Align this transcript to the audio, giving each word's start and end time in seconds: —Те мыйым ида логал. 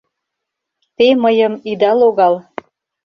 —Те 0.95 1.07
мыйым 1.23 1.53
ида 1.69 1.91
логал. 1.99 2.35